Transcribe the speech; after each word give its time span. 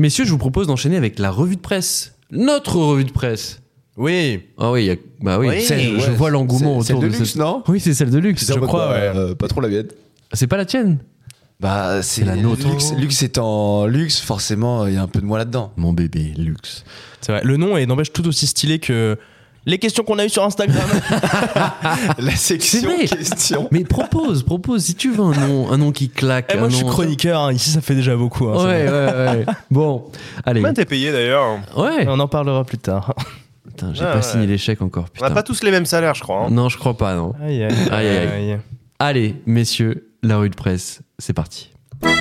Messieurs, 0.00 0.24
je 0.24 0.30
vous 0.30 0.38
propose 0.38 0.66
d'enchaîner 0.66 0.96
avec 0.96 1.18
la 1.18 1.30
revue 1.30 1.56
de 1.56 1.60
presse. 1.60 2.14
Notre 2.30 2.76
revue 2.76 3.04
de 3.04 3.12
presse. 3.12 3.60
Oui. 3.98 4.40
Ah 4.56 4.70
oui, 4.72 4.84
il 4.84 4.86
y 4.86 4.90
a- 4.90 4.96
bah 5.20 5.38
oui. 5.38 5.48
Oui, 5.48 5.60
celle- 5.60 6.00
je 6.00 6.10
vois 6.12 6.30
l'engouement 6.30 6.80
c'est- 6.80 6.94
autour 6.94 7.02
celle 7.02 7.10
de, 7.10 7.14
de 7.14 7.18
luxe, 7.18 7.32
cette- 7.32 7.40
non 7.40 7.62
Oui, 7.68 7.80
c'est 7.80 7.92
celle 7.92 8.10
de 8.10 8.18
luxe. 8.18 8.46
Je 8.50 8.58
crois. 8.58 8.88
ouais. 8.92 9.12
euh, 9.14 9.34
pas 9.34 9.46
trop 9.46 9.60
la 9.60 9.68
mienne. 9.68 9.88
C'est 10.32 10.46
pas 10.46 10.56
la 10.56 10.64
tienne 10.64 11.00
Bah, 11.60 12.00
c'est 12.02 12.24
la 12.24 12.34
nôtre. 12.36 12.66
Luxe, 12.66 12.94
luxe 12.96 13.22
étant 13.22 13.84
luxe, 13.84 14.20
forcément, 14.20 14.86
il 14.86 14.94
y 14.94 14.96
a 14.96 15.02
un 15.02 15.06
peu 15.06 15.20
de 15.20 15.26
moi 15.26 15.36
là-dedans. 15.36 15.72
Mon 15.76 15.92
bébé, 15.92 16.32
luxe. 16.38 16.84
C'est 17.20 17.32
vrai. 17.32 17.42
Le 17.44 17.58
nom 17.58 17.76
est 17.76 17.84
n'empêche 17.84 18.10
tout 18.14 18.26
aussi 18.26 18.46
stylé 18.46 18.78
que 18.78 19.18
les 19.66 19.78
questions 19.78 20.02
qu'on 20.04 20.18
a 20.18 20.24
eues 20.24 20.28
sur 20.30 20.44
Instagram. 20.44 20.82
La 22.18 22.34
section 22.36 22.80
vrai. 22.96 23.06
question. 23.06 23.68
Mais 23.70 23.84
propose, 23.84 24.42
propose, 24.42 24.84
si 24.84 24.94
tu 24.94 25.10
veux 25.12 25.22
un 25.24 25.32
nom, 25.46 25.70
un 25.70 25.76
nom 25.78 25.92
qui 25.92 26.08
claque. 26.08 26.50
Eh, 26.54 26.56
moi, 26.56 26.66
un 26.66 26.70
je 26.70 26.76
suis 26.76 26.84
nom- 26.84 26.90
chroniqueur. 26.90 27.40
hein. 27.42 27.52
Ici, 27.52 27.70
ça 27.70 27.80
fait 27.80 27.94
déjà 27.94 28.16
beaucoup. 28.16 28.48
hein. 28.48 28.64
Ouais, 28.64 28.88
ouais, 28.88 28.90
ouais. 28.90 29.46
Bon, 29.70 30.04
allez. 30.44 30.60
Combien 30.60 30.74
t'es 30.74 30.84
payé 30.86 31.12
d'ailleurs 31.12 31.58
Ouais. 31.76 32.06
On 32.08 32.18
en 32.20 32.28
parlera 32.28 32.64
plus 32.64 32.78
tard. 32.78 33.14
Putain, 33.66 33.92
j'ai 33.94 34.02
Ah, 34.02 34.06
pas 34.12 34.16
ouais. 34.16 34.22
signé 34.22 34.46
l'échec 34.46 34.80
encore. 34.82 35.04
On 35.18 35.22
n'a 35.22 35.28
Putain. 35.28 35.34
pas 35.34 35.42
tous 35.42 35.62
les 35.62 35.70
mêmes 35.70 35.86
salaires, 35.86 36.14
je 36.14 36.22
crois. 36.22 36.44
hein. 36.46 36.50
Non, 36.50 36.68
je 36.68 36.78
crois 36.78 36.96
pas, 36.96 37.14
non. 37.14 37.34
Aïe, 37.44 37.62
aïe, 37.62 37.74
Aïe, 37.90 38.08
aïe, 38.08 38.58
Allez, 38.98 39.36
messieurs, 39.46 40.08
la 40.22 40.38
rue 40.38 40.50
de 40.50 40.54
presse, 40.56 41.00
c'est 41.18 41.32
parti. 41.32 41.70
Lève 42.02 42.16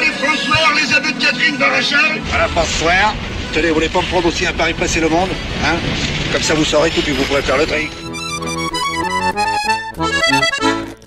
les 0.00 0.12
François, 0.12 0.56
les 0.74 0.94
aveux 0.94 1.12
de 1.12 1.18
Catherine 1.22 1.56
Barachal 1.58 2.20
Voilà, 2.28 2.48
François. 2.48 3.12
Tenez, 3.54 3.68
vous 3.68 3.74
voulez 3.74 3.88
pas 3.88 4.00
me 4.00 4.06
prendre 4.06 4.26
aussi 4.28 4.46
un 4.46 4.52
pari 4.52 4.72
passer 4.74 5.00
le 5.00 5.08
monde 5.08 5.28
Hein? 5.64 5.76
Comme 6.32 6.42
ça, 6.42 6.54
vous 6.54 6.64
saurez 6.64 6.90
tout, 6.90 7.02
puis 7.02 7.12
vous 7.12 7.22
pourrez 7.24 7.42
faire 7.42 7.58
le 7.58 7.66
tri. 7.66 7.88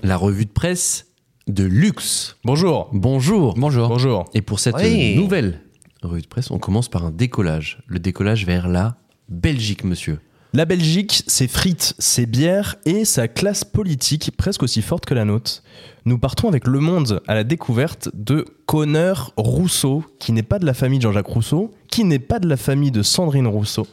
La 0.02 0.16
revue 0.16 0.44
de 0.46 0.50
presse 0.52 1.06
de 1.48 1.64
luxe. 1.64 2.36
Bonjour. 2.44 2.88
Bonjour. 2.92 3.54
Bonjour. 3.56 3.88
Bonjour. 3.88 4.24
Et 4.34 4.42
pour 4.42 4.60
cette 4.60 4.76
Oui. 4.76 5.16
nouvelle 5.16 5.60
revue 6.02 6.22
de 6.22 6.26
presse, 6.28 6.50
on 6.52 6.58
commence 6.58 6.88
par 6.88 7.04
un 7.04 7.10
décollage. 7.10 7.78
Le 7.86 7.98
décollage 7.98 8.46
vers 8.46 8.68
la 8.68 8.96
Belgique, 9.28 9.82
monsieur. 9.82 10.20
La 10.56 10.64
Belgique, 10.64 11.22
c'est 11.26 11.48
frites, 11.48 11.92
c'est 11.98 12.24
bière 12.24 12.76
et 12.86 13.04
sa 13.04 13.28
classe 13.28 13.62
politique 13.62 14.30
presque 14.38 14.62
aussi 14.62 14.80
forte 14.80 15.04
que 15.04 15.12
la 15.12 15.26
nôtre. 15.26 15.62
Nous 16.06 16.16
partons 16.16 16.48
avec 16.48 16.66
Le 16.66 16.80
Monde 16.80 17.20
à 17.28 17.34
la 17.34 17.44
découverte 17.44 18.08
de 18.14 18.46
Connor 18.64 19.34
Rousseau, 19.36 20.02
qui 20.18 20.32
n'est 20.32 20.42
pas 20.42 20.58
de 20.58 20.64
la 20.64 20.72
famille 20.72 20.98
de 20.98 21.02
Jean-Jacques 21.02 21.26
Rousseau, 21.26 21.74
qui 21.90 22.04
n'est 22.04 22.18
pas 22.18 22.38
de 22.38 22.48
la 22.48 22.56
famille 22.56 22.90
de 22.90 23.02
Sandrine 23.02 23.46
Rousseau. 23.46 23.86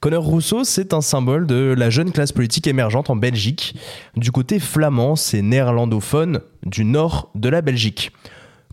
Connor 0.00 0.24
Rousseau, 0.24 0.64
c'est 0.64 0.94
un 0.94 1.02
symbole 1.02 1.46
de 1.46 1.74
la 1.76 1.90
jeune 1.90 2.12
classe 2.12 2.32
politique 2.32 2.66
émergente 2.66 3.10
en 3.10 3.16
Belgique. 3.16 3.76
Du 4.16 4.32
côté 4.32 4.58
flamand, 4.58 5.16
c'est 5.16 5.42
néerlandophone 5.42 6.40
du 6.64 6.86
nord 6.86 7.30
de 7.34 7.50
la 7.50 7.60
Belgique. 7.60 8.10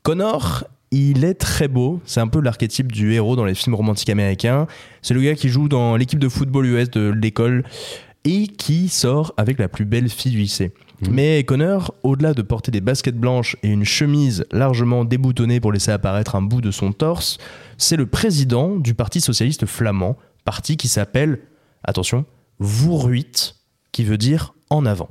Connor, 0.03 0.63
il 0.93 1.25
est 1.25 1.33
très 1.33 1.67
beau. 1.67 2.01
C'est 2.05 2.19
un 2.19 2.27
peu 2.27 2.39
l'archétype 2.39 2.91
du 2.91 3.13
héros 3.13 3.35
dans 3.35 3.45
les 3.45 3.55
films 3.55 3.75
romantiques 3.75 4.09
américains. 4.09 4.67
C'est 5.01 5.13
le 5.13 5.21
gars 5.21 5.35
qui 5.35 5.49
joue 5.49 5.67
dans 5.67 5.95
l'équipe 5.95 6.19
de 6.19 6.29
football 6.29 6.65
US 6.65 6.89
de 6.91 7.09
l'école 7.09 7.63
et 8.25 8.47
qui 8.47 8.89
sort 8.89 9.33
avec 9.37 9.59
la 9.59 9.67
plus 9.67 9.85
belle 9.85 10.09
fille 10.09 10.31
du 10.31 10.37
lycée. 10.37 10.71
Mais 11.09 11.43
Connor, 11.43 11.93
au-delà 12.03 12.33
de 12.33 12.41
porter 12.41 12.71
des 12.71 12.79
baskets 12.79 13.17
blanches 13.17 13.57
et 13.61 13.67
une 13.67 13.83
chemise 13.83 14.45
largement 14.51 15.03
déboutonnée 15.03 15.59
pour 15.59 15.73
laisser 15.73 15.91
apparaître 15.91 16.35
un 16.35 16.41
bout 16.41 16.61
de 16.61 16.71
son 16.71 16.93
torse, 16.93 17.39
c'est 17.77 17.97
le 17.97 18.05
président 18.05 18.77
du 18.77 18.93
Parti 18.93 19.19
socialiste 19.19 19.65
flamand, 19.65 20.15
parti 20.45 20.77
qui 20.77 20.87
s'appelle, 20.87 21.39
attention, 21.83 22.23
Vooruit, 22.59 23.55
qui 23.91 24.05
veut 24.05 24.17
dire 24.17 24.53
en 24.69 24.85
avant. 24.85 25.09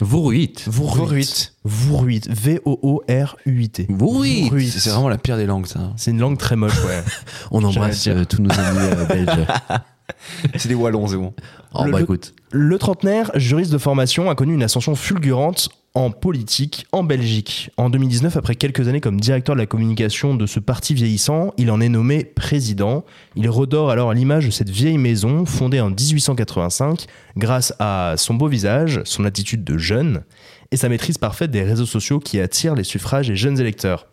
Vooruit. 0.00 0.64
Vooruit. 0.68 1.52
Vooruit. 1.64 2.26
V-O-O-R-U-I-T. 2.28 3.86
Vooruit. 3.90 4.70
C'est 4.70 4.90
vraiment 4.90 5.08
la 5.08 5.18
pire 5.18 5.36
des 5.36 5.46
langues, 5.46 5.66
ça. 5.66 5.92
C'est 5.96 6.10
une 6.10 6.18
langue 6.20 6.38
très 6.38 6.56
moche, 6.56 6.82
ouais. 6.84 7.02
On 7.50 7.62
embrasse 7.64 8.06
euh, 8.08 8.24
tous 8.24 8.42
nos 8.42 8.50
amis 8.52 8.78
euh, 8.80 9.04
belges. 9.06 9.46
C'est 10.56 10.68
des 10.68 10.74
Wallons, 10.74 11.06
c'est 11.06 11.16
bon. 11.16 11.32
Oh, 11.72 11.84
Le- 11.84 11.90
bah 11.92 11.98
le- 11.98 12.04
écoute. 12.04 12.34
Le 12.50 12.78
trentenaire, 12.78 13.30
juriste 13.36 13.72
de 13.72 13.78
formation, 13.78 14.28
a 14.30 14.34
connu 14.34 14.52
une 14.54 14.62
ascension 14.62 14.94
fulgurante 14.94 15.70
en 15.94 16.10
politique 16.10 16.86
en 16.90 17.04
Belgique. 17.04 17.70
En 17.76 17.88
2019, 17.88 18.36
après 18.36 18.56
quelques 18.56 18.88
années 18.88 19.00
comme 19.00 19.20
directeur 19.20 19.54
de 19.54 19.60
la 19.60 19.66
communication 19.66 20.34
de 20.34 20.44
ce 20.44 20.58
parti 20.58 20.92
vieillissant, 20.92 21.54
il 21.56 21.70
en 21.70 21.80
est 21.80 21.88
nommé 21.88 22.24
président. 22.24 23.04
Il 23.36 23.48
redore 23.48 23.90
alors 23.90 24.12
l'image 24.12 24.46
de 24.46 24.50
cette 24.50 24.70
vieille 24.70 24.98
maison 24.98 25.46
fondée 25.46 25.80
en 25.80 25.90
1885 25.90 27.06
grâce 27.36 27.72
à 27.78 28.14
son 28.16 28.34
beau 28.34 28.48
visage, 28.48 29.02
son 29.04 29.24
attitude 29.24 29.62
de 29.62 29.78
jeune 29.78 30.24
et 30.72 30.76
sa 30.76 30.88
maîtrise 30.88 31.18
parfaite 31.18 31.52
des 31.52 31.62
réseaux 31.62 31.86
sociaux 31.86 32.18
qui 32.18 32.40
attirent 32.40 32.74
les 32.74 32.84
suffrages 32.84 33.28
des 33.28 33.36
jeunes 33.36 33.60
électeurs. 33.60 34.08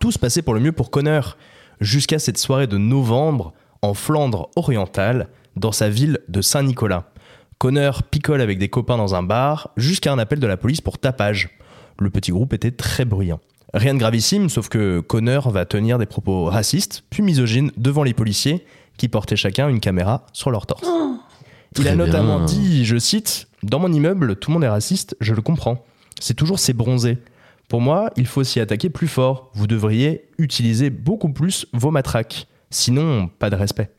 Tout 0.00 0.10
se 0.10 0.18
passait 0.18 0.42
pour 0.42 0.54
le 0.54 0.60
mieux 0.60 0.72
pour 0.72 0.90
Connor, 0.90 1.36
jusqu'à 1.80 2.18
cette 2.18 2.38
soirée 2.38 2.66
de 2.66 2.78
novembre 2.78 3.52
en 3.82 3.92
Flandre 3.92 4.48
orientale, 4.56 5.28
dans 5.56 5.72
sa 5.72 5.90
ville 5.90 6.18
de 6.28 6.40
Saint-Nicolas. 6.40 7.12
Connor 7.58 8.02
picole 8.02 8.40
avec 8.40 8.58
des 8.58 8.68
copains 8.68 8.96
dans 8.96 9.14
un 9.14 9.22
bar, 9.22 9.70
jusqu'à 9.76 10.12
un 10.12 10.18
appel 10.18 10.40
de 10.40 10.46
la 10.46 10.56
police 10.56 10.80
pour 10.80 10.98
tapage. 10.98 11.50
Le 11.98 12.10
petit 12.10 12.32
groupe 12.32 12.52
était 12.52 12.70
très 12.70 13.04
bruyant. 13.04 13.40
Rien 13.72 13.94
de 13.94 13.98
gravissime, 13.98 14.48
sauf 14.48 14.68
que 14.68 15.00
Connor 15.00 15.50
va 15.50 15.64
tenir 15.64 15.98
des 15.98 16.06
propos 16.06 16.44
racistes, 16.44 17.04
puis 17.10 17.22
misogynes, 17.22 17.72
devant 17.76 18.02
les 18.02 18.14
policiers, 18.14 18.64
qui 18.96 19.08
portaient 19.08 19.36
chacun 19.36 19.68
une 19.68 19.80
caméra 19.80 20.26
sur 20.32 20.50
leur 20.50 20.66
torse. 20.66 20.88
Il 21.78 21.88
a 21.88 21.96
notamment 21.96 22.38
bien. 22.38 22.46
dit, 22.46 22.84
je 22.84 22.96
cite, 22.96 23.48
Dans 23.64 23.80
mon 23.80 23.92
immeuble, 23.92 24.36
tout 24.36 24.50
le 24.50 24.54
monde 24.54 24.64
est 24.64 24.68
raciste, 24.68 25.16
je 25.20 25.34
le 25.34 25.42
comprends. 25.42 25.84
C'est 26.20 26.34
toujours 26.34 26.60
ces 26.60 26.72
bronzés. 26.72 27.18
Pour 27.68 27.80
moi, 27.80 28.10
il 28.16 28.26
faut 28.26 28.44
s'y 28.44 28.60
attaquer 28.60 28.90
plus 28.90 29.08
fort. 29.08 29.50
Vous 29.54 29.66
devriez 29.66 30.26
utiliser 30.38 30.90
beaucoup 30.90 31.30
plus 31.30 31.66
vos 31.72 31.90
matraques. 31.90 32.46
Sinon, 32.70 33.28
pas 33.38 33.50
de 33.50 33.56
respect. 33.56 33.90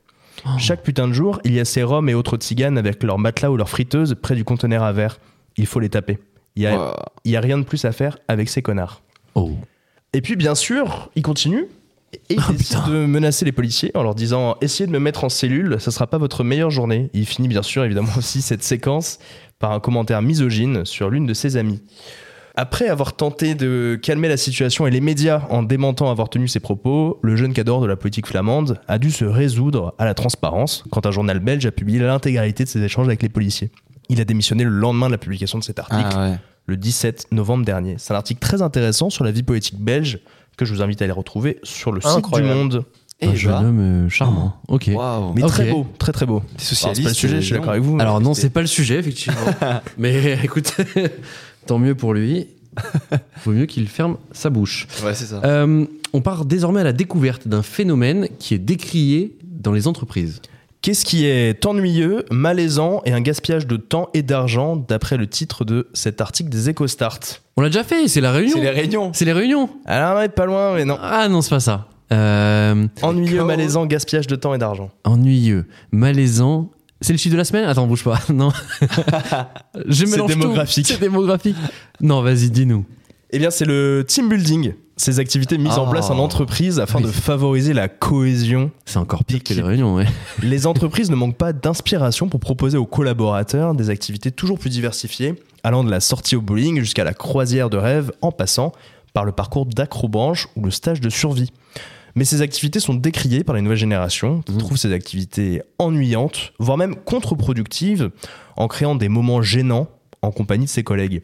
Chaque 0.57 0.83
putain 0.83 1.07
de 1.07 1.13
jour, 1.13 1.39
il 1.43 1.53
y 1.53 1.59
a 1.59 1.65
ces 1.65 1.83
roms 1.83 2.07
et 2.09 2.13
autres 2.13 2.37
tziganes 2.37 2.77
avec 2.77 3.01
leurs 3.03 3.17
matelas 3.19 3.51
ou 3.51 3.57
leurs 3.57 3.69
friteuses 3.69 4.15
près 4.21 4.35
du 4.35 4.43
conteneur 4.43 4.83
à 4.83 4.91
verre. 4.91 5.19
Il 5.57 5.65
faut 5.65 5.79
les 5.79 5.89
taper. 5.89 6.19
Il 6.55 6.63
y 6.63 6.67
a, 6.67 6.77
Wow. 6.77 6.93
rien 7.25 7.57
de 7.57 7.63
plus 7.63 7.83
à 7.85 7.91
faire 7.91 8.17
avec 8.27 8.49
ces 8.49 8.61
connards. 8.61 9.01
Oh. 9.35 9.51
Et 10.13 10.21
puis, 10.21 10.35
bien 10.35 10.55
sûr, 10.55 11.09
il 11.15 11.21
continue 11.21 11.65
et 12.29 12.35
il 12.35 12.55
décide 12.57 12.85
de 12.87 13.05
menacer 13.05 13.43
les 13.43 13.51
policiers 13.51 13.91
en 13.95 14.03
leur 14.03 14.15
disant 14.15 14.55
Essayez 14.61 14.87
de 14.87 14.91
me 14.91 14.99
mettre 14.99 15.23
en 15.25 15.29
cellule, 15.29 15.77
ça 15.81 15.91
sera 15.91 16.07
pas 16.07 16.17
votre 16.17 16.43
meilleure 16.45 16.71
journée. 16.71 17.09
Il 17.13 17.25
finit 17.25 17.47
bien 17.49 17.63
sûr, 17.63 17.83
évidemment, 17.83 18.11
aussi 18.17 18.41
cette 18.41 18.63
séquence 18.63 19.19
par 19.59 19.71
un 19.71 19.79
commentaire 19.79 20.21
misogyne 20.21 20.85
sur 20.85 21.09
l'une 21.09 21.25
de 21.25 21.33
ses 21.33 21.57
amies. 21.57 21.81
Après 22.57 22.87
avoir 22.87 23.13
tenté 23.15 23.53
de 23.53 23.99
calmer 24.01 24.29
la 24.29 24.37
situation 24.37 24.87
et 24.87 24.91
les 24.91 25.01
médias 25.01 25.41
en 25.49 25.61
démentant 25.61 26.09
avoir 26.09 26.29
tenu 26.29 26.47
ses 26.47 26.61
propos, 26.61 27.19
le 27.21 27.35
jeune 27.35 27.53
cadre 27.53 27.81
de 27.81 27.85
la 27.85 27.97
politique 27.97 28.27
flamande 28.27 28.79
a 28.87 28.97
dû 28.97 29.11
se 29.11 29.25
résoudre 29.25 29.93
à 29.97 30.05
la 30.05 30.13
transparence 30.13 30.85
quand 30.89 31.05
un 31.05 31.11
journal 31.11 31.39
belge 31.39 31.65
a 31.65 31.71
publié 31.71 31.99
l'intégralité 31.99 32.63
de 32.63 32.69
ses 32.69 32.81
échanges 32.81 33.07
avec 33.07 33.21
les 33.21 33.29
policiers. 33.29 33.71
Il 34.07 34.21
a 34.21 34.25
démissionné 34.25 34.63
le 34.63 34.69
lendemain 34.69 35.07
de 35.07 35.11
la 35.11 35.17
publication 35.17 35.59
de 35.59 35.63
cet 35.63 35.79
article 35.79 36.07
Ah 36.13 36.29
ouais. 36.29 36.39
le 36.67 36.77
17 36.77 37.27
novembre 37.31 37.65
dernier. 37.65 37.95
C'est 37.97 38.13
un 38.13 38.17
article 38.17 38.39
très 38.39 38.61
intéressant 38.61 39.09
sur 39.09 39.25
la 39.25 39.31
vie 39.31 39.43
politique 39.43 39.79
belge 39.79 40.19
que 40.55 40.63
je 40.63 40.73
vous 40.73 40.81
invite 40.81 41.01
à 41.01 41.05
aller 41.05 41.11
retrouver 41.11 41.59
sur 41.63 41.91
le 41.91 41.99
site 41.99 42.09
du 42.11 42.17
Incroyable. 42.17 42.53
Monde. 42.53 42.85
Et 43.21 43.27
un 43.27 43.35
jeune 43.35 43.51
bah, 43.53 43.59
homme 43.59 43.79
euh, 43.79 44.09
charmant. 44.09 44.57
Ok. 44.67 44.89
Mais 45.35 45.41
très 45.43 45.69
beau, 45.69 45.87
très 45.97 46.11
très 46.11 46.25
beau. 46.25 46.39
Alors, 46.39 46.61
socialiste. 46.61 46.97
C'est 46.97 47.03
pas 47.03 47.09
le 47.09 47.15
sujet, 47.15 47.35
je 47.37 47.45
suis 47.45 47.53
d'accord 47.53 47.69
avec 47.69 47.81
vous. 47.81 47.97
Alors 47.99 48.19
non, 48.19 48.33
c'est 48.33 48.49
pas 48.49 48.59
le 48.59 48.67
sujet, 48.67 48.95
effectivement. 48.95 49.39
Mais 49.97 50.37
écoute, 50.43 50.75
tant 51.65 51.79
mieux 51.79 51.95
pour 51.95 52.13
lui. 52.13 52.47
Vaut 53.45 53.51
mieux 53.51 53.65
qu'il 53.65 53.87
ferme 53.87 54.17
sa 54.31 54.49
bouche. 54.49 54.87
Ouais, 55.03 55.13
c'est 55.13 55.25
ça. 55.25 55.41
Euh, 55.45 55.85
on 56.13 56.21
part 56.21 56.45
désormais 56.45 56.81
à 56.81 56.83
la 56.83 56.93
découverte 56.93 57.47
d'un 57.47 57.61
phénomène 57.61 58.27
qui 58.39 58.53
est 58.53 58.59
décrié 58.59 59.37
dans 59.43 59.71
les 59.71 59.87
entreprises. 59.87 60.41
Qu'est-ce 60.81 61.03
qui 61.05 61.25
est 61.25 61.65
ennuyeux, 61.65 62.25
malaisant 62.29 63.01
et 63.05 63.11
un 63.11 63.21
gaspillage 63.21 63.65
de 63.65 63.75
temps 63.77 64.09
et 64.13 64.21
d'argent 64.21 64.75
d'après 64.75 65.17
le 65.17 65.25
titre 65.25 65.65
de 65.65 65.87
cet 65.93 66.21
article 66.21 66.49
des 66.49 66.69
EcoStart 66.69 67.19
On 67.57 67.61
l'a 67.61 67.69
déjà 67.69 67.83
fait, 67.83 68.07
c'est 68.07 68.21
la 68.21 68.31
réunion. 68.31 68.53
C'est 68.55 68.61
les 68.61 68.69
réunions. 68.69 69.11
C'est 69.13 69.25
les 69.25 69.33
réunions. 69.33 69.69
Alors, 69.85 70.17
on 70.17 70.21
est 70.21 70.29
pas 70.29 70.45
loin, 70.45 70.75
mais 70.75 70.85
non. 70.85 70.97
Ah 71.01 71.27
non, 71.27 71.41
c'est 71.41 71.49
pas 71.49 71.59
ça. 71.59 71.87
Euh, 72.13 72.85
Ennuyeux, 73.01 73.43
malaisant, 73.43 73.87
gaspillage 73.87 74.27
de 74.27 74.35
temps 74.35 74.53
et 74.53 74.59
d'argent. 74.59 74.91
ennuyeux, 75.05 75.65
malaisant. 75.91 76.69
C'est 77.05 77.13
le 77.13 77.19
chiffre 77.19 77.33
de 77.33 77.37
la 77.37 77.45
semaine? 77.45 77.65
Attends, 77.65 77.85
bouge 77.85 78.03
pas. 78.03 78.19
Non. 78.33 78.51
Je 79.87 80.05
C'est 80.05 80.11
mélange 80.11 80.27
démographique. 80.31 80.87
C'est 80.87 80.99
démographique. 80.99 81.55
Non, 82.01 82.23
vas-y, 82.23 82.49
dis-nous. 82.49 82.83
Eh 83.29 83.37
bien, 83.37 83.51
c'est 83.51 83.65
le 83.65 84.03
team 84.07 84.27
building, 84.27 84.73
ces 84.97 85.19
activités 85.19 85.59
mises 85.59 85.77
en 85.77 85.87
place 85.87 86.09
en 86.09 86.17
entreprise 86.17 86.79
afin 86.79 86.97
Oui. 86.97 87.05
de 87.05 87.11
favoriser 87.11 87.73
la 87.73 87.89
cohésion 87.89 88.71
C'est 88.85 88.97
encore 88.97 89.23
pire 89.23 89.43
que 89.43 89.53
les 89.53 89.61
réunions, 89.61 89.93
ouais. 89.95 90.05
Les 90.41 90.65
entreprises 90.65 91.11
ne 91.11 91.15
manquent 91.15 91.37
pas 91.37 91.53
d'inspiration 91.53 92.27
pour 92.27 92.39
proposer 92.39 92.77
aux 92.79 92.87
collaborateurs 92.87 93.75
des 93.75 93.91
activités 93.91 94.31
toujours 94.31 94.57
plus 94.57 94.71
diversifiées, 94.71 95.35
allant 95.63 95.83
de 95.83 95.91
la 95.91 95.99
sortie 95.99 96.35
au 96.35 96.41
bowling 96.41 96.79
jusqu'à 96.79 97.03
la 97.03 97.13
croisière 97.13 97.69
de 97.69 97.77
rêve, 97.77 98.11
en 98.23 98.31
passant 98.31 98.71
par 99.13 99.25
le 99.25 99.31
parcours 99.31 99.67
d'acrobranche 99.67 100.47
ou 100.55 100.65
le 100.65 100.71
stage 100.71 101.01
de 101.01 101.09
survie. 101.11 101.51
Mais 102.15 102.23
ces 102.23 102.41
activités 102.41 102.79
sont 102.79 102.93
décriées 102.93 103.43
par 103.43 103.55
les 103.55 103.61
nouvelles 103.61 103.77
générations, 103.77 104.41
qui 104.41 104.57
trouvent 104.57 104.77
ces 104.77 104.93
activités 104.93 105.61
ennuyantes, 105.79 106.53
voire 106.59 106.77
même 106.77 106.95
contre-productives, 106.95 108.09
en 108.55 108.69
créant 108.69 108.95
des 108.95 109.09
moments 109.09 109.41
gênants 109.41 109.89
en 110.21 110.31
compagnie 110.31 110.65
de 110.65 110.69
ses 110.69 110.83
collègues. 110.83 111.23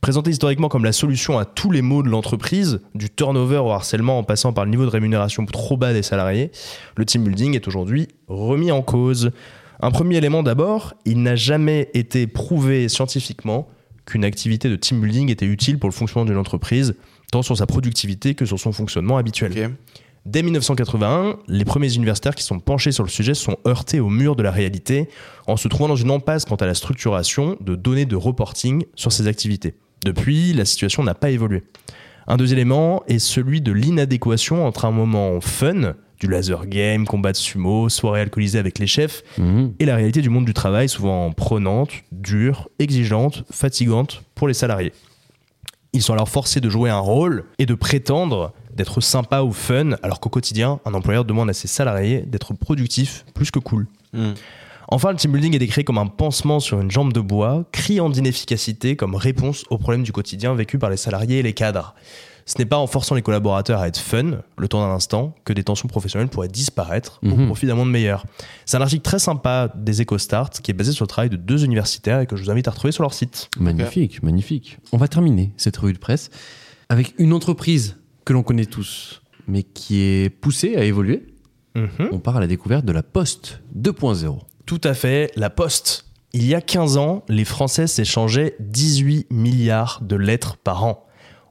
Présenté 0.00 0.30
historiquement 0.30 0.68
comme 0.68 0.84
la 0.84 0.92
solution 0.92 1.38
à 1.38 1.44
tous 1.44 1.72
les 1.72 1.82
maux 1.82 2.04
de 2.04 2.08
l'entreprise, 2.08 2.80
du 2.94 3.10
turnover 3.10 3.58
au 3.58 3.70
harcèlement 3.70 4.18
en 4.18 4.22
passant 4.22 4.52
par 4.52 4.64
le 4.64 4.70
niveau 4.70 4.84
de 4.84 4.90
rémunération 4.90 5.44
trop 5.44 5.76
bas 5.76 5.92
des 5.92 6.02
salariés, 6.02 6.52
le 6.96 7.04
team 7.04 7.24
building 7.24 7.56
est 7.56 7.66
aujourd'hui 7.66 8.06
remis 8.28 8.70
en 8.70 8.82
cause. 8.82 9.32
Un 9.80 9.90
premier 9.90 10.16
élément 10.18 10.44
d'abord, 10.44 10.94
il 11.04 11.20
n'a 11.20 11.34
jamais 11.34 11.90
été 11.94 12.28
prouvé 12.28 12.88
scientifiquement 12.88 13.68
qu'une 14.06 14.24
activité 14.24 14.68
de 14.70 14.76
team 14.76 15.00
building 15.00 15.30
était 15.30 15.46
utile 15.46 15.80
pour 15.80 15.88
le 15.88 15.94
fonctionnement 15.94 16.26
d'une 16.26 16.38
entreprise, 16.38 16.94
tant 17.32 17.42
sur 17.42 17.56
sa 17.56 17.66
productivité 17.66 18.34
que 18.34 18.46
sur 18.46 18.60
son 18.60 18.70
fonctionnement 18.70 19.18
habituel. 19.18 19.74
Dès 20.30 20.42
1981, 20.42 21.38
les 21.48 21.64
premiers 21.64 21.94
universitaires 21.94 22.34
qui 22.34 22.42
sont 22.44 22.60
penchés 22.60 22.92
sur 22.92 23.02
le 23.02 23.08
sujet 23.08 23.32
sont 23.32 23.56
heurtés 23.66 23.98
au 23.98 24.10
mur 24.10 24.36
de 24.36 24.42
la 24.42 24.50
réalité 24.50 25.08
en 25.46 25.56
se 25.56 25.68
trouvant 25.68 25.88
dans 25.88 25.96
une 25.96 26.10
impasse 26.10 26.44
quant 26.44 26.56
à 26.56 26.66
la 26.66 26.74
structuration 26.74 27.56
de 27.62 27.74
données 27.74 28.04
de 28.04 28.14
reporting 28.14 28.84
sur 28.94 29.10
ces 29.10 29.26
activités. 29.26 29.72
Depuis, 30.04 30.52
la 30.52 30.66
situation 30.66 31.02
n'a 31.02 31.14
pas 31.14 31.30
évolué. 31.30 31.62
Un 32.26 32.36
deuxième 32.36 32.58
élément 32.58 33.02
est 33.08 33.18
celui 33.20 33.62
de 33.62 33.72
l'inadéquation 33.72 34.66
entre 34.66 34.84
un 34.84 34.90
moment 34.90 35.40
fun, 35.40 35.94
du 36.20 36.26
laser 36.28 36.66
game, 36.66 37.06
combat 37.06 37.32
de 37.32 37.38
sumo, 37.38 37.88
soirée 37.88 38.20
alcoolisée 38.20 38.58
avec 38.58 38.78
les 38.78 38.86
chefs, 38.86 39.22
Mhm. 39.38 39.72
et 39.78 39.86
la 39.86 39.96
réalité 39.96 40.20
du 40.20 40.28
monde 40.28 40.44
du 40.44 40.52
travail, 40.52 40.90
souvent 40.90 41.32
prenante, 41.32 41.88
dure, 42.12 42.68
exigeante, 42.78 43.44
fatigante 43.50 44.22
pour 44.34 44.46
les 44.46 44.52
salariés. 44.52 44.92
Ils 45.94 46.02
sont 46.02 46.12
alors 46.12 46.28
forcés 46.28 46.60
de 46.60 46.68
jouer 46.68 46.90
un 46.90 46.98
rôle 46.98 47.46
et 47.58 47.64
de 47.64 47.74
prétendre 47.74 48.52
d'être 48.78 49.00
sympa 49.02 49.42
ou 49.42 49.52
fun, 49.52 49.90
alors 50.02 50.20
qu'au 50.20 50.30
quotidien, 50.30 50.80
un 50.86 50.94
employeur 50.94 51.24
demande 51.26 51.50
à 51.50 51.52
ses 51.52 51.68
salariés 51.68 52.22
d'être 52.26 52.54
productifs 52.54 53.26
plus 53.34 53.50
que 53.50 53.58
cool. 53.58 53.86
Mm. 54.14 54.30
Enfin, 54.90 55.10
le 55.10 55.18
team 55.18 55.32
building 55.32 55.54
est 55.54 55.58
décrit 55.58 55.84
comme 55.84 55.98
un 55.98 56.06
pansement 56.06 56.60
sur 56.60 56.80
une 56.80 56.90
jambe 56.90 57.12
de 57.12 57.20
bois, 57.20 57.64
criant 57.72 58.08
d'inefficacité 58.08 58.96
comme 58.96 59.14
réponse 59.14 59.64
aux 59.68 59.76
problèmes 59.76 60.02
du 60.02 60.12
quotidien 60.12 60.54
vécus 60.54 60.80
par 60.80 60.88
les 60.88 60.96
salariés 60.96 61.40
et 61.40 61.42
les 61.42 61.52
cadres. 61.52 61.94
Ce 62.46 62.56
n'est 62.56 62.64
pas 62.64 62.78
en 62.78 62.86
forçant 62.86 63.14
les 63.14 63.20
collaborateurs 63.20 63.80
à 63.82 63.88
être 63.88 63.98
fun, 63.98 64.38
le 64.56 64.68
temps 64.68 64.80
d'un 64.80 64.94
instant, 64.94 65.34
que 65.44 65.52
des 65.52 65.62
tensions 65.62 65.86
professionnelles 65.88 66.28
pourraient 66.30 66.48
disparaître 66.48 67.20
au 67.22 67.26
Mhm. 67.36 67.44
profit 67.48 67.66
d'un 67.66 67.74
monde 67.74 67.90
meilleur. 67.90 68.24
C'est 68.64 68.78
un 68.78 68.80
article 68.80 69.02
très 69.02 69.18
sympa 69.18 69.70
des 69.76 70.00
EcoStart 70.00 70.48
qui 70.62 70.70
est 70.70 70.74
basé 70.74 70.92
sur 70.92 71.04
le 71.04 71.08
travail 71.08 71.28
de 71.28 71.36
deux 71.36 71.62
universitaires 71.66 72.20
et 72.20 72.26
que 72.26 72.36
je 72.36 72.44
vous 72.44 72.50
invite 72.50 72.66
à 72.66 72.70
retrouver 72.70 72.92
sur 72.92 73.02
leur 73.02 73.12
site. 73.12 73.50
Magnifique, 73.60 74.22
magnifique. 74.22 74.78
On 74.92 74.96
va 74.96 75.08
terminer 75.08 75.52
cette 75.58 75.76
revue 75.76 75.92
de 75.92 75.98
presse 75.98 76.30
avec 76.88 77.12
une 77.18 77.34
entreprise 77.34 77.96
que 78.28 78.34
l'on 78.34 78.42
connaît 78.42 78.66
tous, 78.66 79.22
mais 79.46 79.62
qui 79.62 80.02
est 80.02 80.28
poussée 80.28 80.76
à 80.76 80.84
évoluer. 80.84 81.28
Mhm. 81.74 82.10
On 82.12 82.18
part 82.18 82.36
à 82.36 82.40
la 82.40 82.46
découverte 82.46 82.84
de 82.84 82.92
la 82.92 83.02
Poste 83.02 83.62
2.0. 83.74 84.40
Tout 84.66 84.80
à 84.84 84.92
fait, 84.92 85.32
la 85.34 85.48
Poste. 85.48 86.04
Il 86.34 86.44
y 86.44 86.54
a 86.54 86.60
15 86.60 86.98
ans, 86.98 87.24
les 87.30 87.46
Français 87.46 87.86
s'échangeaient 87.86 88.54
18 88.60 89.28
milliards 89.30 90.00
de 90.02 90.14
lettres 90.14 90.58
par 90.58 90.84
an. 90.84 91.06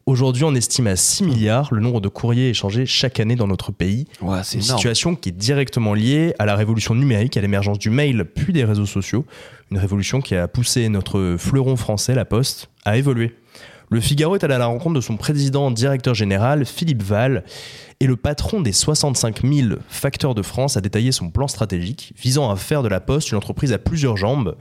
Aujourd'hui, 0.06 0.44
on 0.44 0.54
estime 0.54 0.86
à 0.86 0.96
6 0.96 1.24
milliards 1.24 1.74
le 1.74 1.82
nombre 1.82 2.00
de 2.00 2.10
courriers 2.10 2.50
échangés 2.50 2.86
chaque 2.86 3.20
année 3.20 3.36
dans 3.36 3.48
notre 3.48 3.72
pays. 3.72 4.06
Ouais, 4.22 4.42
c'est 4.44 4.60
une 4.60 4.64
énorme. 4.64 4.78
situation 4.78 5.16
qui 5.16 5.30
est 5.30 5.32
directement 5.32 5.96
liée 5.96 6.36
à 6.38 6.46
la 6.46 6.56
révolution 6.56 6.94
numérique, 6.94 7.38
à 7.38 7.42
l'émergence 7.42 7.80
du 7.80 7.90
mail 7.90 8.24
puis 8.24 8.54
des 8.54 8.64
réseaux 8.64 8.86
sociaux. 8.86 9.26
Une 9.72 9.80
révolution 9.80 10.22
qui 10.22 10.36
a 10.36 10.48
poussé 10.48 10.88
notre 10.90 11.38
fleuron 11.40 11.76
français, 11.76 12.14
la 12.14 12.24
Poste, 12.24 12.70
à 12.86 12.98
évoluer. 12.98 13.36
Le 13.90 14.02
Figaro 14.02 14.36
est 14.36 14.44
allé 14.44 14.54
à 14.54 14.58
la 14.58 14.66
rencontre 14.66 14.96
de 14.96 15.02
son 15.02 15.16
président 15.16 15.72
directeur 15.72 16.14
général, 16.14 16.66
Philippe 16.66 17.04
Val, 17.04 17.46
et 18.02 18.08
le 18.08 18.18
patron 18.18 18.60
des 18.60 18.74
65 18.74 19.44
000 19.46 19.80
facteurs 19.88 20.36
de 20.36 20.42
France 20.42 20.76
a 20.76 20.82
détaillé 20.82 21.14
son 21.14 21.30
plan 21.30 21.48
stratégique 21.48 22.14
visant 22.18 22.52
à 22.52 22.58
faire 22.58 22.84
de 22.84 22.90
la 22.90 23.00
Poste 23.00 23.32
une 23.32 23.38
entreprise 23.38 23.72
à 23.72 23.78
plusieurs 23.78 24.18
jambes. 24.18 24.58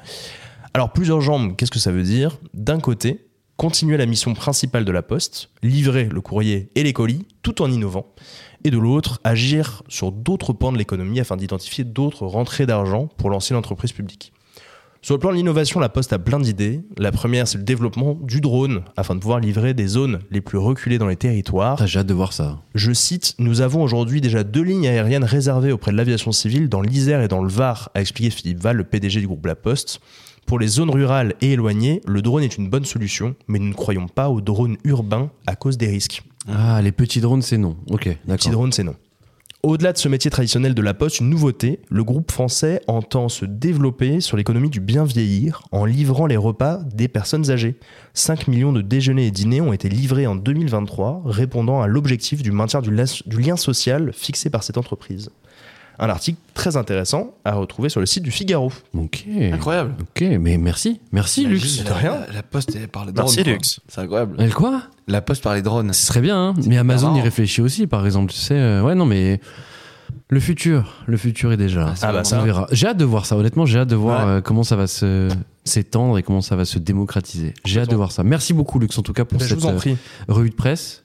Alors 0.75 0.93
plusieurs 0.93 1.21
jambes, 1.21 1.57
qu'est-ce 1.57 1.73
que 1.73 1.81
ça 1.81 1.91
veut 1.91 2.05
dire? 2.05 2.39
D'un 2.55 2.79
côté, 2.79 3.27
continuer 3.57 3.97
la 3.97 4.07
mission 4.07 4.33
principale 4.33 4.85
de 4.85 4.93
la 4.93 5.03
Poste, 5.03 5.51
livrer 5.61 6.05
le 6.05 6.21
courrier 6.21 6.71
et 6.77 6.85
les 6.85 6.93
colis, 6.93 7.27
tout 7.43 7.63
en 7.63 7.71
innovant. 7.71 8.07
Et 8.63 8.71
de 8.71 8.79
l'autre, 8.79 9.19
agir 9.25 9.83
sur 9.89 10.13
d'autres 10.13 10.53
pans 10.53 10.71
de 10.71 10.79
l'économie 10.79 11.19
afin 11.19 11.37
d'identifier 11.37 11.83
d'autres 11.83 12.27
rentrées 12.27 12.67
d'argent 12.67 13.09
pour 13.17 13.31
lancer 13.31 13.55
l'entreprise 13.55 13.91
publique. 13.91 14.33
Sur 15.03 15.15
le 15.15 15.21
plan 15.21 15.31
de 15.31 15.37
l'innovation, 15.37 15.79
la 15.79 15.89
Poste 15.89 16.13
a 16.13 16.19
plein 16.19 16.41
d'idées. 16.41 16.81
La 16.99 17.13
première, 17.13 17.47
c'est 17.47 17.59
le 17.59 17.65
développement 17.65 18.19
du 18.23 18.41
drone 18.41 18.83
afin 18.97 19.15
de 19.15 19.21
pouvoir 19.21 19.39
livrer 19.39 19.73
des 19.73 19.87
zones 19.87 20.19
les 20.33 20.41
plus 20.41 20.59
reculées 20.59 20.99
dans 20.99 21.07
les 21.07 21.17
territoires. 21.17 21.79
Ah, 21.81 21.87
J'ai 21.87 22.01
hâte 22.01 22.07
de 22.09 22.15
voir 22.15 22.33
ça. 22.33 22.59
Je 22.75 22.93
cite, 22.93 23.35
nous 23.39 23.61
avons 23.61 23.83
aujourd'hui 23.83 24.21
déjà 24.21 24.43
deux 24.43 24.63
lignes 24.63 24.89
aériennes 24.89 25.23
réservées 25.25 25.71
auprès 25.71 25.93
de 25.93 25.97
l'aviation 25.97 26.33
civile 26.33 26.69
dans 26.69 26.81
l'Isère 26.81 27.21
et 27.23 27.29
dans 27.29 27.43
le 27.43 27.49
Var, 27.49 27.91
a 27.95 28.01
expliqué 28.01 28.31
Philippe 28.31 28.61
Val, 28.61 28.77
le 28.77 28.85
PDG 28.85 29.21
du 29.21 29.27
groupe 29.29 29.47
La 29.47 29.55
Poste. 29.55 30.01
Pour 30.45 30.59
les 30.59 30.69
zones 30.69 30.91
rurales 30.91 31.35
et 31.41 31.53
éloignées, 31.53 32.01
le 32.07 32.23
drone 32.23 32.43
est 32.43 32.57
une 32.57 32.69
bonne 32.69 32.85
solution, 32.85 33.35
mais 33.49 33.59
nous 33.59 33.69
ne 33.69 33.75
croyons 33.75 34.07
pas 34.09 34.29
au 34.29 34.41
drone 34.41 34.77
urbain 34.85 35.31
à 35.47 35.57
cause 35.57 35.77
des 35.77 35.89
risques. 35.89 36.23
Ah, 36.49 36.81
les 36.83 36.93
petits 36.93 37.21
drones, 37.21 37.43
c'est 37.43 37.59
non. 37.59 37.77
Ok, 37.91 38.05
Les 38.07 38.13
petits 38.15 38.27
d'accord. 38.29 38.53
drones, 38.53 38.73
c'est 38.73 38.85
non. 38.85 38.95
Au-delà 39.67 39.93
de 39.93 39.99
ce 39.99 40.09
métier 40.09 40.31
traditionnel 40.31 40.77
de 40.77 40.81
la 40.81 40.95
poste, 40.95 41.19
une 41.19 41.29
nouveauté, 41.29 41.81
le 41.91 42.05
groupe 42.05 42.31
français 42.31 42.81
entend 42.87 43.29
se 43.29 43.45
développer 43.45 44.21
sur 44.21 44.37
l'économie 44.37 44.71
du 44.71 44.79
bien 44.79 45.03
vieillir 45.03 45.63
en 45.73 45.85
livrant 45.85 46.27
les 46.27 46.37
repas 46.37 46.79
des 46.95 47.09
personnes 47.09 47.51
âgées. 47.51 47.75
5 48.15 48.47
millions 48.47 48.73
de 48.73 48.81
déjeuners 48.81 49.27
et 49.27 49.31
dîners 49.33 49.61
ont 49.61 49.73
été 49.73 49.89
livrés 49.89 50.29
en 50.29 50.37
2023, 50.37 51.23
répondant 51.25 51.83
à 51.83 51.89
l'objectif 51.89 52.45
du 52.45 52.53
maintien 52.53 52.81
du, 52.81 52.97
du 53.27 53.41
lien 53.41 53.57
social 53.57 54.13
fixé 54.13 54.51
par 54.51 54.63
cette 54.63 54.79
entreprise. 54.79 55.31
Un 55.99 56.09
article 56.11 56.39
très 56.55 56.77
intéressant 56.77 57.35
à 57.45 57.55
retrouver 57.55 57.89
sur 57.89 58.01
le 58.01 58.07
site 58.07 58.23
du 58.23 58.31
Figaro. 58.31 58.71
Ok. 58.95 59.25
Incroyable. 59.53 59.95
Ok, 60.01 60.23
mais 60.41 60.59
merci. 60.59 61.01
Merci, 61.13 61.47
Lux. 61.47 61.83
La, 61.85 62.03
la- 62.03 62.27
la 62.35 62.43
poste, 62.43 62.77
elle 62.77 62.89
parle 62.89 63.13
drone. 63.13 63.27
Merci, 63.27 63.43
quoi. 63.43 63.53
Lux. 63.53 63.81
C'est 63.89 64.01
incroyable. 64.03 64.37
Elle 64.39 64.53
quoi 64.53 64.83
La 65.09 65.23
poste 65.23 65.43
parlait 65.43 65.63
drone. 65.63 65.93
Ce 65.93 66.07
serait 66.07 66.21
bien, 66.21 66.37
hein. 66.39 66.55
mais 66.67 66.77
Amazon 66.77 67.15
y 67.15 67.21
réfléchit 67.23 67.63
aussi, 67.63 67.87
par 67.87 68.05
exemple. 68.05 68.33
Tu 68.33 68.39
sais, 68.39 68.55
euh, 68.55 68.83
ouais, 68.83 68.95
non, 68.95 69.07
mais 69.07 69.41
le 70.29 70.41
futur, 70.41 71.03
le 71.07 71.17
futur 71.17 71.53
est 71.53 71.57
déjà. 71.57 71.81
là. 71.81 71.87
Ah, 71.93 71.97
c'est 71.97 72.07
Ah 72.07 72.13
bah 72.13 72.25
ça. 72.25 72.41
On 72.41 72.45
verra. 72.45 72.67
J'ai 72.73 72.89
hâte 72.89 72.97
de 72.99 73.05
voir 73.05 73.25
ça. 73.25 73.37
Honnêtement, 73.37 73.65
j'ai 73.65 73.79
hâte 73.79 73.89
de 73.89 73.97
voir 73.97 74.27
Ouais. 74.27 74.33
euh, 74.35 74.41
comment 74.43 74.65
ça 74.65 74.77
va 74.77 74.87
se 74.87 75.29
s'étendre 75.65 76.19
et 76.19 76.23
comment 76.23 76.43
ça 76.43 76.57
va 76.57 76.65
se 76.65 76.79
démocratiser. 76.79 77.55
J'ai 77.65 77.81
hâte 77.81 77.91
de 77.91 77.97
voir 77.97 78.13
ça. 78.13 78.23
Merci 78.23 78.53
beaucoup, 78.53 78.79
Lux, 78.79 78.97
en 78.99 79.03
tout 79.03 79.13
cas, 79.13 79.25
pour 79.25 79.39
Ben, 79.39 79.49
cette 79.49 79.65
euh, 79.65 79.95
revue 80.29 80.51
de 80.51 80.55
presse. 80.55 81.05